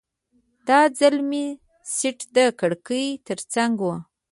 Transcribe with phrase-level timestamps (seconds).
[0.67, 1.45] دا ځل مې
[1.95, 3.85] سیټ د کړکۍ ترڅنګ و.